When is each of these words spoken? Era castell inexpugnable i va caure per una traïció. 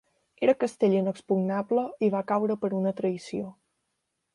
Era 0.47 0.55
castell 0.63 0.95
inexpugnable 1.01 1.85
i 2.09 2.11
va 2.17 2.25
caure 2.35 2.59
per 2.65 2.75
una 2.83 2.99
traïció. 3.03 3.57